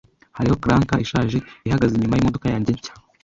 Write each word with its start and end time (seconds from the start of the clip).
Hariho 0.37 0.55
clunker 0.61 0.99
ishaje 1.05 1.37
ihagaze 1.67 1.93
inyuma 1.95 2.15
yimodoka 2.17 2.47
yanjye 2.53 2.69
nshya. 2.75 2.93